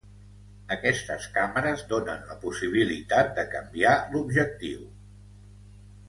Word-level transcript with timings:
Aquestes 0.75 1.25
càmeres 1.33 1.83
donen 1.91 2.23
la 2.29 2.37
possibilitat 2.45 3.29
de 3.39 3.43
canviar 3.51 3.93
l'objectiu. 4.15 4.89